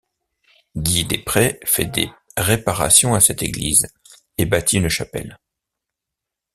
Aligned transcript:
Guy 0.75 1.05
des 1.05 1.19
Prés 1.19 1.59
fait 1.63 1.85
des 1.85 2.09
réparations 2.35 3.13
à 3.13 3.19
cette 3.19 3.43
église 3.43 3.87
et 4.39 4.47
bâtit 4.47 4.77
une 4.77 4.89
chapelle. 4.89 5.37